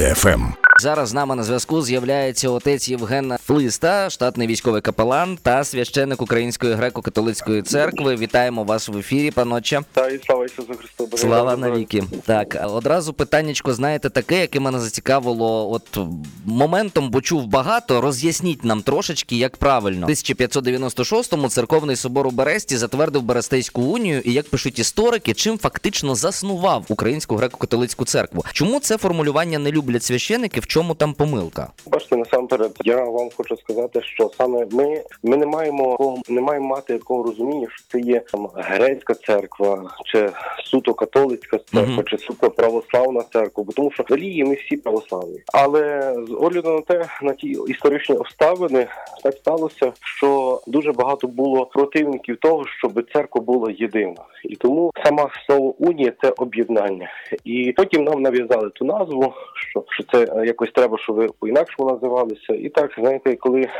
ФМ. 0.00 0.59
Зараз 0.80 1.08
з 1.08 1.12
нами 1.14 1.34
на 1.34 1.42
зв'язку 1.42 1.82
з'являється 1.82 2.48
отець 2.48 2.88
Євген 2.88 3.36
Флиста, 3.44 4.10
штатний 4.10 4.46
військовий 4.46 4.80
капелан 4.80 5.38
та 5.42 5.64
священник 5.64 6.22
Української 6.22 6.74
греко-католицької 6.74 7.62
церкви. 7.62 8.16
Вітаємо 8.16 8.64
вас 8.64 8.88
в 8.88 8.98
ефірі, 8.98 9.30
паноче. 9.30 9.80
Та 9.92 10.08
і 10.08 10.20
слава 10.26 10.44
Ісусу 10.44 10.74
Христу. 10.74 11.16
Слава 11.16 11.56
навіки. 11.56 12.04
Так, 12.26 12.66
одразу 12.68 13.12
питаннячко, 13.12 13.74
знаєте, 13.74 14.10
таке, 14.10 14.40
яке 14.40 14.60
мене 14.60 14.78
зацікавило. 14.78 15.72
От 15.72 15.98
моментом, 16.44 17.10
бо 17.10 17.20
чув 17.20 17.46
багато. 17.46 18.00
Роз'ясніть 18.00 18.64
нам 18.64 18.82
трошечки, 18.82 19.36
як 19.36 19.56
правильно. 19.56 20.06
У 20.06 20.10
1596-му 20.10 21.48
церковний 21.48 21.96
собор 21.96 22.26
у 22.26 22.30
Бересті 22.30 22.76
затвердив 22.76 23.22
Берестейську 23.22 23.82
унію, 23.82 24.20
і 24.24 24.32
як 24.32 24.48
пишуть 24.50 24.78
історики, 24.78 25.34
чим 25.34 25.58
фактично 25.58 26.14
заснував 26.14 26.84
Українську 26.88 27.36
греко-католицьку 27.36 28.04
церкву. 28.04 28.44
Чому 28.52 28.80
це 28.80 28.98
формулювання 28.98 29.58
не 29.58 29.72
люблять 29.72 30.02
священики? 30.02 30.60
Чому 30.70 30.94
там 30.94 31.14
помилка? 31.14 31.72
Бачите, 31.86 32.16
насамперед, 32.16 32.72
я 32.84 33.04
вам 33.04 33.28
хочу 33.36 33.56
сказати, 33.56 34.02
що 34.02 34.30
саме 34.38 34.66
ми, 34.70 35.02
ми 35.22 35.36
не 35.36 35.46
маємо 35.46 36.18
не 36.28 36.40
маємо 36.40 36.66
мати 36.66 36.98
такого 36.98 37.22
розуміння, 37.22 37.68
що 37.70 37.84
це 37.88 38.00
є 38.00 38.20
там 38.20 38.48
грецька 38.54 39.14
церква, 39.14 39.90
чи 40.04 40.30
суто 40.64 40.94
католицька 40.94 41.58
церква, 41.58 41.94
Мгм. 41.94 42.04
чи 42.04 42.18
суто 42.18 42.50
православна 42.50 43.22
церква, 43.32 43.64
бо 43.64 43.72
тому 43.72 43.90
що 43.90 44.02
взагалі 44.02 44.44
ми 44.44 44.54
всі 44.54 44.76
православні. 44.76 45.40
Але 45.52 46.14
з 46.28 46.32
огляду 46.32 46.70
на 46.72 46.80
те, 46.80 47.06
на 47.22 47.32
ті 47.32 47.48
історичні 47.68 48.16
обставини, 48.16 48.86
так 49.22 49.34
сталося, 49.34 49.92
що 50.00 50.60
дуже 50.66 50.92
багато 50.92 51.26
було 51.26 51.66
противників 51.66 52.36
того, 52.36 52.64
щоб 52.78 53.12
церква 53.12 53.40
була 53.40 53.70
єдина, 53.78 54.22
і 54.44 54.56
тому 54.56 54.90
сама 55.04 55.30
слово 55.46 55.74
унія 55.78 56.12
це 56.22 56.32
об'єднання. 56.36 57.10
І 57.44 57.74
потім 57.76 58.04
нам 58.04 58.22
нав'язали 58.22 58.70
ту 58.70 58.84
назву, 58.84 59.32
що, 59.54 59.84
що 59.90 60.04
це 60.12 60.32
е, 60.36 60.46
якось 60.60 60.74
треба, 60.74 60.98
щоб 60.98 61.16
ви 61.16 61.28
по-інакшому 61.38 61.90
називалися. 61.90 62.52
І 62.52 62.68
так, 62.68 62.92
знаєте, 62.98 63.36
коли 63.36 63.60
е, 63.60 63.70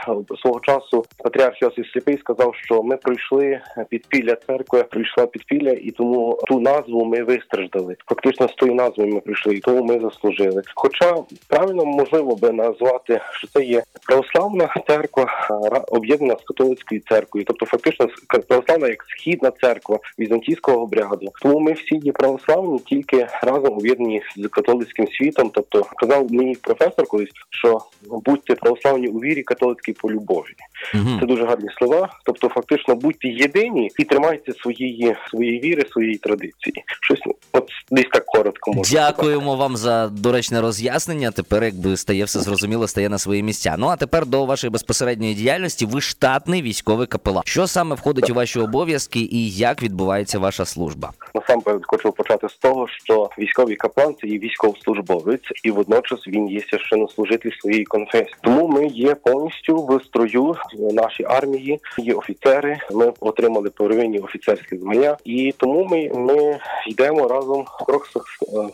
свого 0.42 0.60
часу 0.60 1.04
патріарх 1.24 1.62
Йосиф 1.62 1.86
Сліпий 1.92 2.18
сказав, 2.18 2.54
що 2.54 2.82
ми 2.82 2.96
пройшли 2.96 3.60
підпілля 3.88 4.36
церкви, 4.46 4.82
прийшла 4.82 5.26
підпілля, 5.26 5.70
і 5.70 5.90
тому 5.90 6.38
ту 6.46 6.60
назву 6.60 7.04
ми 7.04 7.22
вистраждали. 7.22 7.96
Фактично 8.06 8.48
з 8.48 8.54
тою 8.54 8.74
назвою 8.74 9.14
ми 9.14 9.20
прийшли, 9.20 9.54
і 9.54 9.60
тому 9.60 9.84
ми 9.84 10.00
заслужили. 10.00 10.62
Хоча 10.74 11.14
правильно 11.48 11.84
можливо 11.84 12.36
би 12.36 12.50
назвати, 12.50 13.20
що 13.32 13.46
це 13.46 13.64
є 13.64 13.82
православна 14.06 14.74
церква, 14.86 15.48
об'єднана 15.88 16.36
з 16.40 16.44
католицькою 16.44 17.00
церквою, 17.08 17.44
тобто 17.44 17.66
фактично 17.66 18.06
православна 18.48 18.88
як 18.88 19.04
східна 19.08 19.50
церква 19.50 19.98
візантійського 20.18 20.82
обряду. 20.82 21.32
Тому 21.42 21.58
ми 21.58 21.72
всі 21.72 21.96
є 21.96 22.12
православні, 22.12 22.78
тільки 22.78 23.26
разом 23.42 23.72
об'єднані 23.74 24.22
з 24.36 24.48
католицьким 24.48 25.08
світом. 25.08 25.50
Тобто 25.54 25.86
казав 25.96 26.32
мій 26.32 26.54
професор 26.74 27.06
колись, 27.06 27.30
що 27.50 27.80
будьте 28.02 28.54
православні 28.54 29.08
у 29.08 29.18
вірі, 29.18 29.42
католицькій 29.42 29.92
по 29.92 30.10
любові. 30.10 30.54
Угу. 30.94 31.20
Це 31.20 31.26
дуже 31.26 31.44
гарні 31.44 31.68
слова. 31.78 32.08
Тобто, 32.24 32.48
фактично, 32.48 32.94
будьте 32.94 33.28
єдині 33.28 33.90
і 33.98 34.04
тримайте 34.04 34.52
своєї 34.52 35.16
своєї 35.30 35.60
віри, 35.60 35.82
своєї 35.90 36.16
традиції. 36.16 36.84
Щось 37.02 37.20
от 37.52 37.68
десь 37.90 38.08
так 38.12 38.26
коротко 38.26 38.72
можна 38.72 38.84
сказати. 38.84 39.36
Вам 39.36 39.76
за 39.76 40.08
доречне 40.08 40.60
роз'яснення. 40.60 41.30
Тепер, 41.30 41.64
якби 41.64 41.96
стає 41.96 42.24
все 42.24 42.40
зрозуміло, 42.40 42.88
стає 42.88 43.08
на 43.08 43.18
свої 43.18 43.42
місця. 43.42 43.74
Ну 43.78 43.86
а 43.86 43.96
тепер 43.96 44.26
до 44.26 44.44
вашої 44.44 44.70
безпосередньої 44.70 45.34
діяльності. 45.34 45.86
Ви 45.86 46.00
штатний 46.00 46.62
військовий 46.62 47.06
капелан. 47.06 47.42
Що 47.46 47.66
саме 47.66 47.96
входить 47.96 48.30
у 48.30 48.34
ваші 48.34 48.60
обов'язки 48.60 49.20
і 49.20 49.50
як 49.50 49.82
відбувається 49.82 50.38
ваша 50.38 50.64
служба? 50.64 51.12
Насамперед 51.34 51.82
хочу 51.86 52.12
почати 52.12 52.48
з 52.48 52.54
того, 52.54 52.88
що 53.04 53.30
військовий 53.38 53.76
каплан 53.76 54.14
це 54.20 54.26
є 54.26 54.38
військовослужбовець, 54.38 55.50
і 55.64 55.70
водночас 55.70 56.26
він 56.26 56.49
є 56.50 56.60
священнослужитель 56.60 57.50
своєї 57.60 57.84
конфесії. 57.84 58.34
Тому 58.40 58.68
ми 58.68 58.86
є 58.86 59.14
повністю 59.14 59.76
в 59.76 60.04
строю 60.04 60.54
нашій 60.92 61.24
армії. 61.24 61.80
Є 61.98 62.14
офіцери. 62.14 62.78
Ми 62.92 63.12
отримали 63.20 63.70
первинні 63.70 64.18
офіцерські 64.18 64.76
звання, 64.76 65.16
і 65.24 65.54
тому 65.56 65.84
ми, 65.84 66.10
ми 66.14 66.58
йдемо 66.88 67.28
разом 67.28 67.64
крок 67.86 68.06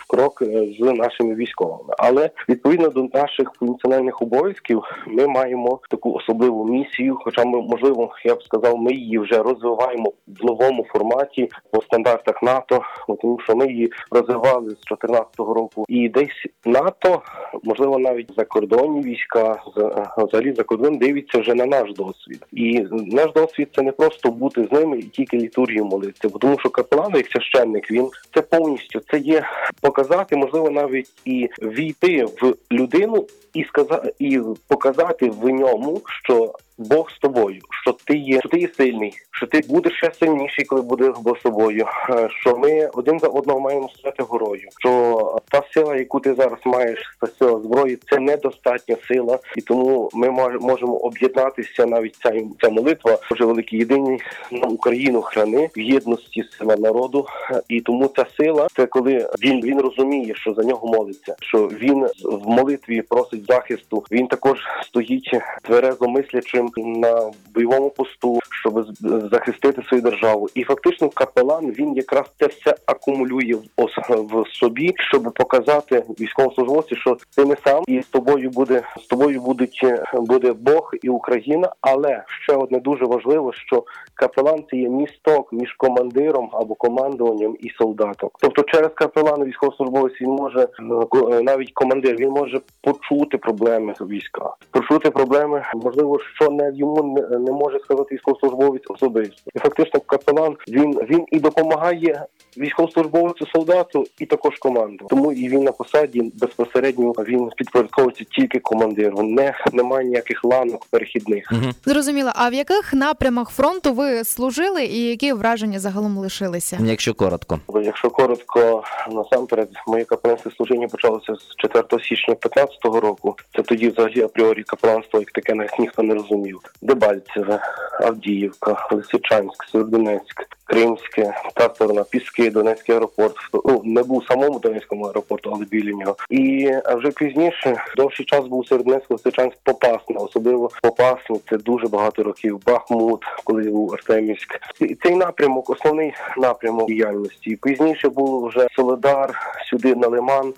в 0.00 0.06
крок 0.06 0.42
е, 0.42 0.66
з 0.78 0.80
нашими 0.80 1.34
військовими. 1.34 1.94
Але 1.98 2.30
відповідно 2.48 2.88
до 2.88 3.02
наших 3.02 3.52
функціональних 3.58 4.22
обов'язків, 4.22 4.82
ми 5.06 5.26
маємо 5.26 5.80
таку 5.90 6.12
особливу 6.12 6.64
місію. 6.64 7.18
Хоча 7.24 7.44
ми 7.44 7.62
можливо, 7.62 8.10
я 8.24 8.34
б 8.34 8.42
сказав, 8.42 8.78
ми 8.78 8.92
її 8.92 9.18
вже 9.18 9.42
розвиваємо 9.42 10.12
в 10.26 10.44
новому 10.44 10.86
форматі 10.92 11.50
по 11.70 11.82
стандартах 11.82 12.42
НАТО, 12.42 12.82
тому 13.20 13.40
що 13.40 13.56
ми 13.56 13.66
її 13.66 13.92
розвивали 14.10 14.70
з 14.70 14.84
2014 14.90 15.38
року. 15.38 15.84
І 15.88 16.08
десь 16.08 16.46
НАТО, 16.64 17.22
можливо, 17.66 17.98
навіть 17.98 18.30
закордонні 18.36 19.02
війська, 19.02 19.62
за- 19.76 20.12
взагалі 20.18 20.52
за 20.52 20.62
кордон 20.62 20.98
дивиться 20.98 21.38
вже 21.38 21.54
на 21.54 21.66
наш 21.66 21.92
досвід. 21.92 22.46
І 22.52 22.80
наш 22.92 23.32
досвід 23.32 23.68
це 23.76 23.82
не 23.82 23.92
просто 23.92 24.30
бути 24.30 24.64
з 24.64 24.72
ними 24.72 24.98
і 24.98 25.02
тільки 25.02 25.36
літургію 25.38 25.84
молитися, 25.84 26.28
бо 26.28 26.38
тому 26.38 26.58
що 26.58 26.70
капелан, 26.70 27.12
як 27.14 27.26
священник, 27.26 27.90
він 27.90 28.08
це 28.34 28.42
повністю 28.42 29.00
це 29.10 29.18
є 29.18 29.44
показати, 29.80 30.36
можливо, 30.36 30.70
навіть 30.70 31.10
і 31.24 31.48
війти 31.62 32.24
в 32.24 32.54
людину 32.72 33.26
і 33.54 33.64
сказати 33.64 34.12
і 34.18 34.40
показати 34.68 35.30
в 35.30 35.48
ньому, 35.48 36.00
що 36.24 36.52
Бог 36.78 37.10
з 37.10 37.18
тобою, 37.18 37.60
що 37.82 37.92
ти 38.04 38.16
є, 38.16 38.40
що 38.40 38.48
ти 38.48 38.58
є 38.58 38.68
сильний, 38.76 39.12
що 39.30 39.46
ти 39.46 39.60
будеш 39.68 39.92
ще 39.96 40.12
сильніший, 40.12 40.64
коли 40.64 40.82
буде 40.82 41.12
Бог 41.22 41.38
з 41.38 41.42
тобою. 41.42 41.86
е, 42.10 42.28
Що 42.40 42.56
ми 42.56 42.90
один 42.94 43.18
за 43.20 43.26
одного 43.28 43.60
маємо 43.60 43.88
стати 43.88 44.22
горою. 44.22 44.68
Що 44.78 45.36
та 45.50 45.62
сила, 45.74 45.96
яку 45.96 46.20
ти 46.20 46.34
зараз 46.34 46.58
маєш, 46.64 47.16
та 47.20 47.26
сила 47.26 47.60
зброї, 47.60 47.98
це 48.10 48.18
недостатня 48.18 48.96
сила, 49.08 49.38
і 49.56 49.60
тому 49.60 50.10
ми 50.14 50.30
можемо 50.60 50.96
об'єднатися. 50.96 51.86
Навіть 51.86 52.16
ця 52.16 52.32
ця 52.60 52.68
молитва 52.70 53.18
дуже 53.30 53.44
великі 53.44 53.76
єдині 53.76 54.18
на 54.52 54.66
Україну 54.68 55.22
храни 55.22 55.70
в 55.76 55.80
єдності 55.80 56.42
сила 56.58 56.76
народу. 56.76 57.26
Е, 57.50 57.62
І 57.68 57.80
тому 57.80 58.08
ця 58.16 58.26
сила 58.36 58.68
це 58.76 58.86
коли 58.86 59.30
він 59.42 59.60
він 59.60 59.80
розуміє, 59.80 60.34
що 60.34 60.54
за 60.54 60.62
нього 60.62 60.88
молиться, 60.88 61.36
що 61.40 61.58
він 61.66 62.06
в 62.24 62.48
молитві 62.48 63.02
просить 63.02 63.46
захисту. 63.46 64.04
Він 64.10 64.26
також 64.26 64.58
стоїть 64.82 65.30
тверезо 65.62 66.08
мислячим 66.08 66.65
на 66.76 67.30
бойовому 67.54 67.90
посту, 67.90 68.38
щоб 68.50 68.86
захистити 69.32 69.82
свою 69.88 70.02
державу. 70.02 70.48
І 70.54 70.64
фактично 70.64 71.08
капелан 71.08 71.70
він 71.70 71.94
якраз 71.94 72.24
це 72.38 72.46
все 72.46 72.74
акумулює 72.86 73.54
в, 73.54 73.62
в 74.08 74.48
собі, 74.48 74.94
щоб 74.96 75.22
показати 75.34 76.04
військовослужбовцю, 76.20 76.96
що 76.96 77.16
ти 77.36 77.44
не 77.44 77.56
сам, 77.64 77.82
і 77.86 78.02
з 78.02 78.06
тобою 78.06 78.50
буде 78.50 78.82
з 79.00 79.06
тобою 79.06 79.40
будуть 79.40 79.80
е, 79.84 80.04
буде 80.14 80.52
Бог 80.52 80.90
і 81.02 81.08
Україна. 81.08 81.72
Але 81.80 82.24
ще 82.42 82.52
одне 82.52 82.80
дуже 82.80 83.04
важливо, 83.04 83.52
що 83.52 83.84
капелан 84.14 84.64
це 84.70 84.76
є 84.76 84.88
місток 84.88 85.52
між 85.52 85.72
командиром 85.72 86.50
або 86.52 86.74
командуванням 86.74 87.56
і 87.60 87.70
солдатом. 87.70 88.30
Тобто, 88.40 88.62
через 88.62 88.90
капелана 88.94 89.44
військовослужбовець 89.44 90.20
він 90.20 90.30
може 90.30 90.60
е, 90.60 91.42
навіть 91.42 91.72
командир, 91.72 92.16
він 92.16 92.30
може 92.30 92.60
почути 92.80 93.38
проблеми 93.38 93.94
війська, 94.00 94.54
почути 94.70 95.10
проблеми, 95.10 95.62
можливо, 95.74 96.18
що 96.34 96.50
не 96.56 96.72
йому 96.74 97.02
не, 97.02 97.38
не 97.38 97.52
може 97.52 97.78
сказати 97.78 98.14
військовослужбовець 98.14 98.82
особисто. 98.88 99.50
І 99.54 99.58
фактично, 99.58 100.00
капелан 100.00 100.56
він 100.68 100.90
він 101.10 101.24
і 101.32 101.38
допомагає 101.38 102.26
військовослужбовцю 102.58 103.46
солдату, 103.46 104.04
і 104.18 104.26
також 104.26 104.56
команду. 104.58 105.06
Тому 105.10 105.32
і 105.32 105.48
він 105.48 105.64
на 105.64 105.72
посаді 105.72 106.32
безпосередньо 106.34 107.12
він 107.12 107.50
підпорядковується 107.56 108.24
тільки 108.24 108.58
командиру. 108.58 109.22
Не 109.22 109.54
немає 109.72 110.06
ніяких 110.06 110.44
ланок 110.44 110.86
перехідних. 110.90 111.52
Угу. 111.52 111.72
Зрозуміло. 111.84 112.30
А 112.34 112.48
в 112.50 112.54
яких 112.54 112.94
напрямах 112.94 113.50
фронту 113.50 113.92
ви 113.92 114.24
служили 114.24 114.84
і 114.84 115.02
які 115.04 115.32
враження 115.32 115.78
загалом 115.78 116.18
лишилися? 116.18 116.78
Якщо 116.84 117.14
коротко. 117.14 117.60
Якщо 117.82 118.10
коротко, 118.10 118.82
насамперед, 119.10 119.68
моє 119.86 120.04
капеланське 120.04 120.50
служіння 120.50 120.88
почалося 120.88 121.34
з 121.34 121.56
4 121.56 121.84
січня 122.04 122.34
2015 122.42 122.84
року. 122.84 123.36
Це 123.56 123.62
тоді 123.62 123.88
взагалі 123.88 124.22
апріорі 124.22 124.62
капеланство, 124.62 125.20
як 125.20 125.30
таке 125.30 125.54
навіть 125.54 125.78
ніхто 125.78 126.02
не 126.02 126.14
розумів. 126.14 126.45
Дебальцеве, 126.82 127.60
Авдіївка, 128.00 128.88
Лисичанськ, 128.90 129.64
Сєвєродонецьк, 129.64 130.48
Кримське, 130.64 131.34
та 131.54 131.74
сторона, 131.74 132.04
Піски, 132.04 132.50
Донецький 132.50 132.94
аеропорт. 132.94 133.34
Ну, 133.64 133.82
не 133.84 134.02
був 134.02 134.24
самому 134.24 134.58
Донецькому 134.58 135.04
аеропорту, 135.04 135.50
але 135.54 135.64
біля 135.64 135.92
нього. 135.92 136.16
І 136.30 136.70
вже 136.96 137.10
пізніше 137.10 137.84
довший 137.96 138.26
час 138.26 138.46
був 138.46 138.68
Сєвєродонецьк, 138.68 139.10
Лисичанськ, 139.10 139.56
Попасна, 139.62 140.20
особливо 140.20 140.70
Попасна. 140.82 141.36
Це 141.50 141.56
дуже 141.56 141.88
багато 141.88 142.22
років. 142.22 142.60
Бахмут, 142.66 143.24
коли 143.44 143.62
був 143.62 143.92
Артемівськ. 143.92 144.60
І 144.80 144.94
Цей 144.94 145.16
напрямок, 145.16 145.70
основний 145.70 146.12
напрямок 146.36 146.86
діяльності. 146.86 147.58
Пізніше 147.62 148.08
був 148.08 148.48
вже 148.48 148.66
Солодар, 148.76 149.34
сюди 149.70 149.94
на 149.94 150.08
Лиман. 150.08 150.52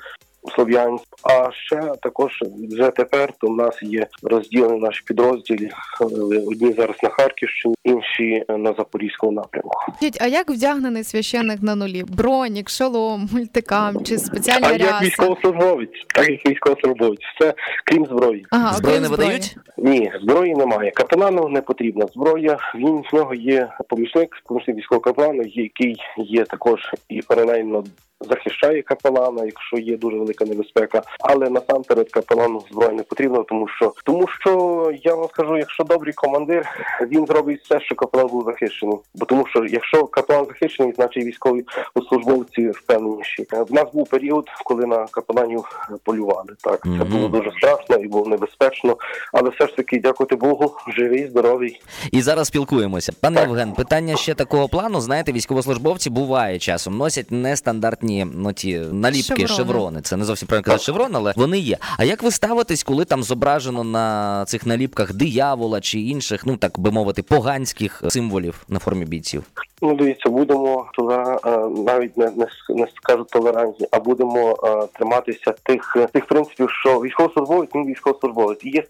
Слов'янськ. 0.51 1.05
А 1.23 1.53
ще 1.53 1.93
також 2.03 2.33
вже 2.71 2.91
тепер 2.91 3.33
то 3.41 3.47
в 3.47 3.57
нас 3.57 3.83
є 3.83 4.07
розділені 4.23 4.81
наші 4.81 5.03
підрозділі. 5.07 5.71
Е, 6.01 6.05
Одні 6.47 6.73
зараз 6.73 6.97
на 7.03 7.09
Харківщині, 7.09 7.75
інші 7.85 8.45
на 8.49 8.75
Запорізькому 8.79 9.33
напрямку. 9.33 9.93
А 10.21 10.27
як 10.27 10.51
вдягнений 10.51 11.05
священник 11.05 11.63
на 11.63 11.75
нулі? 11.75 12.05
Бронік, 12.09 12.71
шолом, 12.71 13.29
мультикам 13.33 14.05
чи 14.05 14.19
спеціальна 14.19 14.69
А 14.69 14.73
як 14.73 15.03
військовослужбовець, 15.03 16.07
так 16.15 16.31
як 16.31 16.47
військовослужбовець, 16.47 17.21
все 17.35 17.55
крім 17.85 18.07
зброї. 18.07 18.47
Ага, 18.51 18.77
окрім 18.79 19.03
не 19.03 19.09
видають? 19.09 19.57
Ні, 19.77 20.13
зброї 20.23 20.55
немає. 20.55 20.91
Капелану 20.91 21.49
не 21.49 21.61
потрібна 21.61 22.07
зброя. 22.15 22.59
Він 22.75 23.03
в 23.13 23.15
нього 23.15 23.35
є 23.35 23.69
помічник, 23.89 24.43
помічник 24.45 24.77
військового 24.77 25.03
капелана, 25.03 25.45
який 25.47 25.97
є 26.17 26.45
також 26.45 26.81
і 27.09 27.23
паралельно 27.23 27.85
захищає 28.21 28.83
капелана, 28.83 29.45
якщо 29.45 29.79
є 29.79 29.97
дуже 29.97 30.17
велика 30.17 30.45
небезпека. 30.45 31.03
Але 31.21 31.51
насамперед 31.51 32.11
капелану 32.11 32.63
зброя 32.71 32.93
не 32.93 33.03
потрібна, 33.03 33.43
тому 33.43 33.69
що 33.69 33.93
тому 34.05 34.29
що 34.41 34.93
я 35.03 35.15
вам 35.15 35.29
скажу, 35.29 35.59
якщо 35.59 35.85
добрий 35.85 36.15
командир, 36.15 36.67
він 37.03 37.27
зробить 37.27 37.61
все, 37.65 37.81
що 37.81 37.95
капелан 37.95 38.29
був 38.29 38.45
захищений. 38.45 38.99
Бо 39.15 39.27
тому, 39.27 39.47
що 39.47 39.65
якщо 39.65 40.07
капелан 40.07 40.47
захищений, 40.47 40.93
значить 40.93 41.25
військові 41.25 41.65
службовці 42.09 42.71
впевненіші. 42.71 43.47
В 43.69 43.73
нас 43.73 43.85
був 43.93 44.09
період, 44.09 44.49
коли 44.65 44.87
на 44.87 45.07
капеланів 45.07 45.89
полювали. 46.05 46.55
Так 46.63 46.83
це 46.83 47.05
було 47.05 47.29
дуже 47.29 47.51
страшно 47.51 47.97
і 47.97 48.09
було 48.09 48.27
небезпечно. 48.27 48.97
Але 49.33 49.51
все 49.51 49.67
ж 49.67 49.77
таки, 49.77 50.01
дякувати 50.01 50.37
Богу, 50.37 50.77
живий, 50.89 51.27
здоровий. 51.27 51.81
І 52.13 52.23
зараз 52.23 52.47
спілкуємося. 52.47 53.13
Пане. 53.21 53.41
Євген, 53.41 53.73
питання 53.73 54.17
ще 54.17 54.35
такого 54.35 54.69
плану. 54.69 55.01
Знаєте, 55.01 55.33
військовослужбовці 55.33 56.11
буває 56.11 56.59
часом 56.59 56.97
носять 56.97 57.31
нестандартні 57.31 58.08
ну, 58.35 58.53
ті 58.53 58.79
наліпки, 58.79 59.23
шеврони. 59.23 59.57
Шеврони. 59.57 60.01
Це 60.03 60.17
не 60.17 60.25
зовсім 60.25 60.49
правильно 60.49 60.65
казати 60.65 60.85
шеврон, 60.85 61.17
але 61.17 61.33
вони 61.37 61.59
є. 61.59 61.79
А 61.97 62.05
як 62.05 62.23
ви 62.23 62.31
ставитесь, 62.31 62.83
коли 62.83 63.05
там 63.05 63.23
зображено 63.23 63.85
на 63.85 64.45
цих 64.45 64.67
наліпках 64.67 65.13
диявола 65.15 65.81
чи 65.81 66.01
інших, 66.01 66.47
ну 66.47 66.57
так 66.57 66.79
би 66.79 66.91
мовити, 66.91 67.23
поганських 67.23 68.03
символів 68.09 68.65
на 68.69 68.79
формі 68.79 69.05
бійців? 69.05 69.45
Ну, 69.83 69.95
дивіться, 69.95 70.31
будемо 70.31 70.87
е, 70.99 71.57
навіть 71.87 72.17
не, 72.17 72.31
не, 72.31 72.47
не 72.69 72.87
скажу 72.97 73.25
толерантні, 73.25 73.87
а 73.91 74.01
будемо 74.01 74.57
е, 74.65 74.87
триматися 74.93 75.55
тих 75.63 75.97
тих 76.13 76.27
принципів, 76.27 76.71
що 76.71 77.01
військовослужбовець 77.01 77.71
він 77.75 77.87
військовослужбовець. 77.87 78.65
І 78.65 78.71
Є 78.71 78.85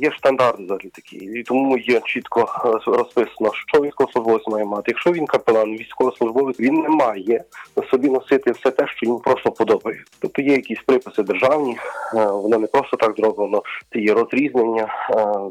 є 0.00 0.12
штандарт 0.12 0.58
взагалі 0.60 0.90
такий, 0.94 1.40
і 1.40 1.42
тому 1.42 1.78
є 1.78 2.00
чітко 2.04 2.40
е, 2.64 2.68
розписано, 2.86 3.50
що 3.68 3.80
військовослужбовець 3.80 4.46
має 4.46 4.64
мати. 4.64 4.84
Якщо 4.86 5.12
він 5.12 5.26
капелан, 5.26 5.72
військовослужбовець, 5.72 6.60
він 6.60 6.74
не 6.74 6.88
має 6.88 7.44
собі 7.90 8.08
носити 8.08 8.50
все 8.50 8.70
те, 8.70 8.86
що 8.86 9.06
йому 9.06 9.18
просто 9.18 9.50
подобається. 9.50 10.04
Тобто 10.18 10.42
є 10.42 10.52
якісь 10.52 10.82
приписи 10.86 11.22
державні, 11.22 11.76
воно 12.14 12.58
не 12.58 12.66
просто 12.66 12.96
так 12.96 13.14
зроблено. 13.16 13.62
Це 13.92 13.98
є 13.98 14.14
розрізнення, 14.14 14.88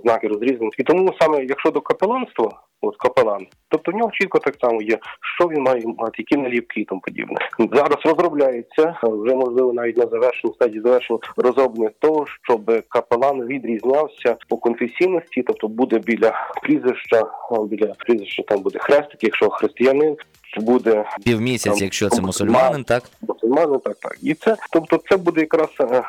знаки 0.03 0.27
розрізнення. 0.27 0.71
І 0.77 0.83
тому 0.83 1.13
саме, 1.19 1.45
якщо 1.45 1.71
до 1.71 1.81
капеланства, 1.81 2.61
от 2.81 2.97
капелан, 2.97 3.47
тобто 3.69 3.91
в 3.91 3.95
нього 3.95 4.11
чітко 4.11 4.39
так 4.39 4.55
само 4.61 4.81
є, 4.81 4.99
що 5.37 5.47
він 5.47 5.61
має 5.61 5.83
мати, 5.85 6.15
які 6.17 6.37
наліпки 6.37 6.81
і 6.81 6.85
тому 6.85 7.01
подібне. 7.01 7.37
Зараз 7.73 7.97
розробляється 8.05 8.81
е, 8.81 8.95
вже 9.03 9.35
можливо 9.35 9.73
навіть 9.73 9.97
на 9.97 10.07
завершенні 10.07 10.53
стадії 10.53 10.81
завершення 10.81 11.19
розроблення 11.37 11.89
того, 11.99 12.25
щоб 12.41 12.83
капелан 12.89 13.45
відрізнявся 13.45 14.35
по 14.47 14.57
конфесійності, 14.57 15.43
тобто 15.47 15.67
буде 15.67 15.99
біля 15.99 16.33
прізвища, 16.63 17.19
е, 17.51 17.65
біля 17.65 17.85
прізвища 17.85 18.43
там 18.43 18.61
буде 18.61 18.79
хрестик, 18.79 19.23
якщо 19.23 19.49
християнин. 19.49 20.15
Буде 20.57 21.05
Півмісяць, 21.25 21.81
якщо 21.81 22.09
це 22.09 22.21
мусульманин, 22.21 22.83
так? 22.83 23.03
Мусульмани, 23.51 23.77
так, 23.77 23.97
так. 23.99 24.17
І 24.21 24.33
це, 24.33 24.57
тобто, 24.71 24.99
це 25.09 25.17
буде 25.17 25.41
якраз 25.41 25.69
е, 25.79 25.83
е, 25.85 26.03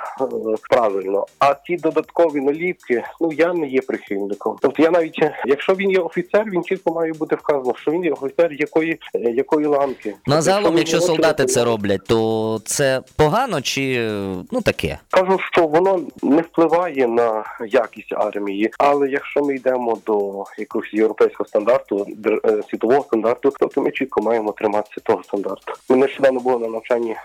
правильно. 0.71 1.27
А 1.39 1.55
ті 1.55 1.77
додаткові 1.77 2.41
наліпки, 2.41 3.05
ну 3.21 3.33
я 3.33 3.53
не 3.53 3.67
є 3.67 3.81
прихильником. 3.81 4.57
Тобто 4.63 4.83
я 4.83 4.91
навіть, 4.91 5.19
е, 5.23 5.43
якщо 5.47 5.75
він 5.75 5.91
є 5.91 5.99
офіцер, 5.99 6.45
він 6.51 6.65
чітко 6.65 6.93
має 6.93 7.13
бути 7.13 7.37
вказано, 7.37 7.75
що 7.77 7.91
він 7.91 8.05
є 8.05 8.13
офіцер 8.13 8.53
якої 8.53 9.01
е, 9.15 9.19
якої 9.19 9.67
ланки. 9.67 10.15
Ну 10.27 10.35
а 10.37 10.43
загалом, 10.43 10.79
якщо 10.79 11.01
солдати 11.01 11.45
це 11.45 11.65
роблять, 11.65 12.05
то 12.07 12.61
це 12.65 13.01
погано 13.17 13.61
чи 13.61 14.11
ну 14.53 14.61
таке? 14.61 14.99
Кажу, 15.11 15.39
що 15.53 15.67
воно 15.67 16.01
не 16.23 16.43
впливає 16.43 17.07
на 17.07 17.45
якість 17.69 18.13
армії, 18.13 18.71
але 18.79 19.09
якщо 19.09 19.45
ми 19.45 19.55
йдемо 19.55 19.99
до 20.07 20.45
якогось 20.59 20.95
європейського 20.95 21.49
стандарту, 21.49 22.07
е, 22.45 22.63
світового 22.71 23.05
стандарту, 23.05 23.53
тобто 23.61 23.81
ми 23.81 23.91
чітко 23.91 24.23
маємо 24.23 24.53
триматися 24.53 25.01
того 25.03 25.23
стандарту. 25.25 25.73
Ми 25.89 25.97
нещодавно 25.97 26.41
були 26.41 26.59
на 26.59 26.69
навчанні 26.69 27.17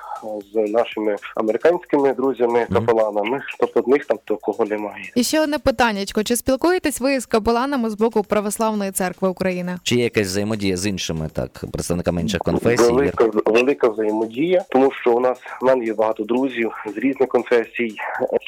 з 0.53 0.71
нашими 0.71 1.15
американськими 1.35 2.13
друзями, 2.13 2.67
капеланами. 2.73 3.41
Тобто 3.59 3.81
в 3.81 3.89
них 3.89 4.05
там 4.05 4.17
такого 4.25 4.65
немає. 4.65 5.11
І 5.15 5.23
ще 5.23 5.41
одне 5.41 5.59
питаннячко: 5.59 6.23
чи 6.23 6.35
спілкуєтесь 6.35 7.01
ви 7.01 7.19
з 7.19 7.25
капеланами 7.25 7.89
з 7.89 7.95
боку 7.95 8.23
Православної 8.23 8.91
церкви 8.91 9.29
України? 9.29 9.77
Чи 9.83 9.95
є 9.95 10.03
якась 10.03 10.27
взаємодія 10.27 10.77
з 10.77 10.87
іншими 10.87 11.29
так 11.33 11.63
представниками 11.71 12.21
інших 12.21 12.41
конфесій? 12.41 12.93
Велика, 12.93 13.29
велика 13.45 13.87
взаємодія, 13.87 14.65
тому 14.69 14.91
що 14.91 15.13
у 15.13 15.19
нас 15.19 15.37
в 15.61 15.65
мене 15.65 15.85
є 15.85 15.93
багато 15.93 16.23
друзів 16.23 16.71
з 16.95 16.97
різних 16.97 17.29
конфесій. 17.29 17.95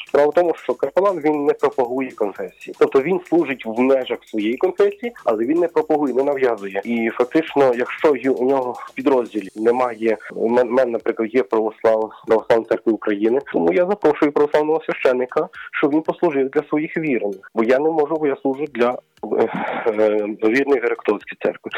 Справа 0.08 0.30
в 0.30 0.34
тому, 0.34 0.54
що 0.62 0.74
капелан 0.74 1.20
він 1.20 1.44
не 1.44 1.52
пропагує 1.52 2.10
конфесії, 2.10 2.74
тобто 2.78 3.02
він 3.02 3.20
служить 3.28 3.66
в 3.66 3.80
межах 3.80 4.18
своєї 4.24 4.56
конфесії, 4.56 5.12
але 5.24 5.44
він 5.44 5.58
не 5.58 5.68
пропагує, 5.68 6.14
не 6.14 6.22
нав'язує. 6.22 6.82
І 6.84 7.10
фактично, 7.10 7.74
якщо 7.76 8.34
у 8.38 8.48
нього 8.48 8.72
в 8.72 8.94
підрозділі 8.94 9.48
немає 9.56 10.16
у 10.34 10.48
мене, 10.48 10.86
наприклад, 10.86 11.34
є 11.34 11.42
православ 11.50 12.10
православну 12.26 12.64
церкву 12.64 12.92
України, 12.92 13.40
тому 13.52 13.72
я 13.72 13.86
запрошую 13.86 14.32
православного 14.32 14.80
священника, 14.84 15.48
щоб 15.72 15.92
він 15.92 16.02
послужив 16.02 16.50
для 16.50 16.62
своїх 16.62 16.96
вірних, 16.96 17.50
бо 17.54 17.64
я 17.64 17.78
не 17.78 17.90
можу, 17.90 18.14
бо 18.14 18.26
я 18.26 18.36
служу 18.36 18.64
для 18.74 18.90
е, 18.90 19.48
е, 19.86 20.26
вірних 20.44 20.84
греко-католицької 20.84 21.36
церкви. 21.44 21.70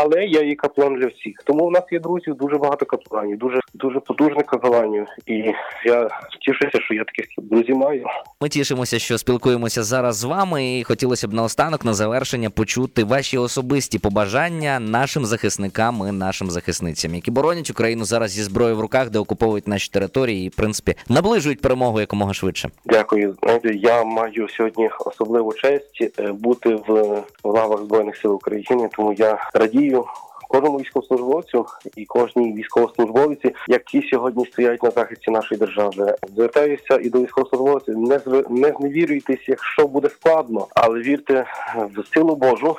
Але 0.00 0.24
я 0.24 0.42
є 0.42 0.54
каплан 0.54 0.94
для 0.94 1.06
всіх. 1.06 1.36
Тому 1.44 1.68
в 1.68 1.70
нас 1.70 1.82
є 1.90 2.00
друзів, 2.00 2.34
дуже 2.34 2.56
багато 2.56 2.86
капланів, 2.86 3.38
дуже 3.38 3.60
дуже 3.74 4.00
потужних 4.00 4.46
капеланів. 4.46 5.06
І 5.26 5.52
я 5.84 6.08
тішуся, 6.40 6.80
що 6.80 6.94
я 6.94 7.04
таких 7.04 7.26
друзів 7.38 7.76
маю. 7.76 8.06
Ми 8.40 8.48
тішимося, 8.48 8.98
що 8.98 9.18
спілкуємося 9.18 9.82
зараз 9.82 10.16
з 10.16 10.24
вами, 10.24 10.78
і 10.78 10.84
хотілося 10.84 11.28
б 11.28 11.32
наостанок 11.32 11.84
на 11.84 11.94
завершення 11.94 12.50
почути 12.50 13.04
ваші 13.04 13.38
особисті 13.38 13.98
побажання 13.98 14.80
нашим 14.80 15.24
захисникам 15.24 16.04
і 16.08 16.12
нашим 16.12 16.50
захисницям, 16.50 17.14
які 17.14 17.30
боронять 17.30 17.70
Україну 17.70 18.04
зараз 18.04 18.30
зі 18.30 18.42
зброєю 18.42 18.76
в 18.76 18.80
руках, 18.80 19.10
де 19.10 19.18
окуповують 19.18 19.68
наші 19.68 19.90
території 19.90 20.46
і, 20.46 20.48
в 20.48 20.54
принципі, 20.54 20.94
наближують 21.08 21.60
перемогу 21.60 22.00
якомога 22.00 22.34
швидше. 22.34 22.70
Дякую. 22.84 23.36
Я 23.64 24.04
маю 24.04 24.48
сьогодні 24.48 24.90
особливу 25.06 25.52
честь 25.52 26.12
е, 26.18 26.32
бути 26.32 26.74
в 26.88 27.22
в 27.44 27.48
лавах 27.48 27.82
збройних 27.82 28.16
сил 28.16 28.34
України, 28.34 28.88
тому 28.96 29.12
я 29.12 29.50
радію. 29.54 29.87
partido 29.88 30.27
Кожному 30.48 30.78
військовослужбовцю 30.78 31.66
і 31.96 32.04
кожній 32.04 32.52
військовослужбовці, 32.52 33.54
які 33.68 34.02
сьогодні 34.02 34.46
стоять 34.46 34.82
на 34.82 34.90
захисті 34.90 35.30
нашої 35.30 35.58
держави, 35.58 36.14
звертаюся 36.34 36.98
і 37.02 37.10
до 37.10 37.22
військовослужбовців. 37.22 37.98
Не 37.98 38.18
зв... 38.18 38.44
не 38.50 38.74
зневірюйтесь, 38.80 39.48
якщо 39.48 39.86
буде 39.86 40.08
складно, 40.08 40.66
але 40.74 41.00
вірте 41.00 41.46
в 41.76 42.14
силу 42.14 42.36
Божу, 42.36 42.76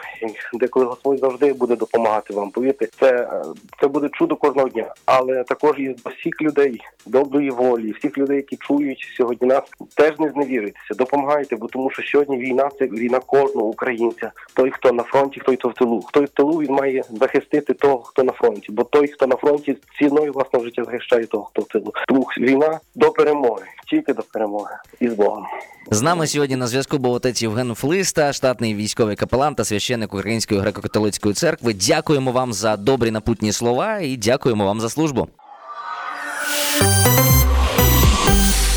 і 0.54 0.58
деколи 0.58 0.86
Господь 0.86 1.20
завжди 1.20 1.54
буде 1.54 1.76
допомагати 1.76 2.34
вам. 2.34 2.50
Повірте, 2.50 2.88
це, 3.00 3.30
це 3.82 3.88
буде 3.88 4.10
чудо 4.14 4.36
кожного 4.36 4.70
дня. 4.70 4.94
Але 5.06 5.44
також 5.44 5.80
і 5.80 5.88
до 5.88 6.10
всіх 6.10 6.42
людей 6.42 6.82
доброї 7.06 7.50
волі, 7.50 7.92
всіх 7.92 8.18
людей, 8.18 8.38
які 8.38 8.58
чують 8.58 9.14
сьогодні 9.18 9.48
нас, 9.48 9.64
теж 9.96 10.20
не 10.20 10.30
зневірюйтеся, 10.30 10.94
допомагайте, 10.96 11.56
бо 11.56 11.68
тому 11.68 11.90
що 11.90 12.04
сьогодні 12.04 12.38
війна 12.38 12.70
це 12.80 12.86
війна 12.86 13.20
кожного 13.20 13.68
українця. 13.68 14.32
Той, 14.54 14.72
хто 14.72 14.92
на 14.92 15.04
фронті, 15.04 15.42
той 15.46 15.56
хто 15.56 15.70
в 15.70 15.74
тилу. 15.74 16.02
Хто 16.02 16.24
в 16.24 16.30
тилу 16.30 16.58
він 16.58 16.72
має 16.72 17.04
захистити 17.60 17.74
того, 17.74 18.04
хто 18.04 18.24
на 18.24 18.32
фронті. 18.32 18.68
Бо 18.70 18.84
той, 18.84 19.08
хто 19.08 19.28
на 19.28 19.36
фронті, 19.36 19.78
ціною 20.00 20.34
власного 20.34 20.66
життя 20.66 20.84
захищає 20.86 21.26
того, 21.26 21.44
хто 21.44 21.62
в 21.62 21.68
тилу. 21.68 21.94
Тому 22.08 22.28
війна 22.38 22.80
до 22.96 23.12
перемоги, 23.12 23.66
тільки 23.90 24.14
до 24.14 24.22
перемоги 24.22 24.76
і 25.00 25.10
з 25.10 25.14
Богом. 25.14 25.46
З 25.92 26.02
нами 26.02 26.28
сьогодні 26.28 26.56
на 26.56 26.68
зв'язку 26.68 26.98
був 26.98 27.14
отець 27.14 27.42
Євген 27.42 27.76
Флиста, 27.76 28.34
штатний 28.34 28.76
військовий 28.76 29.16
капелан 29.16 29.56
та 29.56 29.66
священник 29.66 30.14
Української 30.14 30.62
греко-католицької 30.62 31.34
церкви. 31.34 31.74
Дякуємо 31.74 32.32
вам 32.32 32.54
за 32.54 32.78
добрі 32.78 33.12
напутні 33.12 33.52
слова 33.52 34.00
і 34.00 34.18
дякуємо 34.18 34.66
вам 34.66 34.80
за 34.82 34.90
службу. 34.90 35.28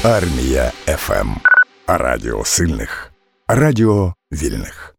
Армія 0.05 0.73
ФМ. 0.87 1.29
Радіо 1.87 2.45
сильних. 2.45 3.13
Радіо 3.49 4.15
вільних. 4.33 4.97